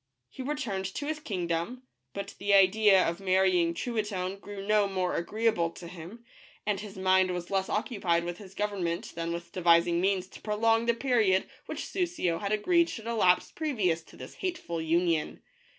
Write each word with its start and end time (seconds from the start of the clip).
He 0.31 0.41
returned 0.41 0.85
to 0.95 1.05
his 1.05 1.19
kingdom, 1.19 1.83
but 2.15 2.33
the 2.39 2.55
idea 2.55 3.07
ot 3.07 3.19
marrying 3.19 3.75
Truitonne 3.75 4.37
grew 4.39 4.65
no 4.65 4.87
more 4.87 5.15
agreea 5.15 5.53
ble 5.53 5.69
to 5.73 5.87
him, 5.87 6.25
and 6.65 6.79
his 6.79 6.97
mind 6.97 7.29
was 7.29 7.51
less 7.51 7.69
occupied 7.69 8.23
with 8.23 8.39
his 8.39 8.55
govern 8.55 8.83
ment 8.83 9.13
than 9.13 9.31
with 9.31 9.51
devising 9.51 10.01
means 10.01 10.25
to 10.29 10.41
prolong 10.41 10.87
the 10.87 10.95
period 10.95 11.47
which 11.67 11.85
Soussio 11.85 12.39
had 12.39 12.51
agreed 12.51 12.89
should 12.89 13.05
elapse 13.05 13.51
previous 13.51 14.01
to 14.05 14.17
this 14.17 14.33
hateful 14.37 14.81
union. 14.81 15.43